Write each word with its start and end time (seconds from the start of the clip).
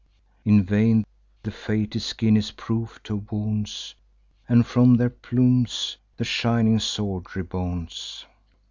In 0.43 0.63
vain, 0.63 1.05
the 1.43 1.51
fated 1.51 2.01
skin 2.01 2.35
is 2.35 2.49
proof 2.49 2.99
to 3.03 3.17
wounds; 3.29 3.93
And 4.49 4.65
from 4.65 4.95
their 4.95 5.11
plumes 5.11 5.97
the 6.17 6.23
shining 6.23 6.79
sword 6.79 7.35
rebounds. 7.35 8.25